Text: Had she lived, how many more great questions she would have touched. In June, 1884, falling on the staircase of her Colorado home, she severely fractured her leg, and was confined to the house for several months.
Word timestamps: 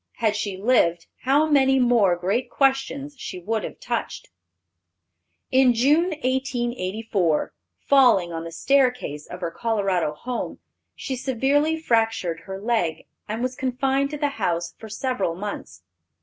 Had 0.13 0.35
she 0.35 0.57
lived, 0.57 1.05
how 1.25 1.45
many 1.45 1.77
more 1.79 2.15
great 2.15 2.49
questions 2.49 3.13
she 3.19 3.37
would 3.37 3.63
have 3.63 3.79
touched. 3.79 4.29
In 5.51 5.75
June, 5.75 6.05
1884, 6.23 7.53
falling 7.81 8.33
on 8.33 8.43
the 8.43 8.51
staircase 8.51 9.27
of 9.27 9.41
her 9.41 9.51
Colorado 9.51 10.13
home, 10.15 10.57
she 10.95 11.15
severely 11.15 11.79
fractured 11.79 12.39
her 12.45 12.59
leg, 12.59 13.05
and 13.29 13.43
was 13.43 13.55
confined 13.55 14.09
to 14.09 14.17
the 14.17 14.29
house 14.41 14.73
for 14.79 14.89
several 14.89 15.35
months. 15.35 15.83